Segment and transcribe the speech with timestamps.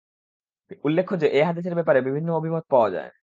[0.83, 3.11] উল্লেখ্য যে, এ হাদীসের ব্যাপারে বিভিন্ন অভিমত পাওয়া যায়।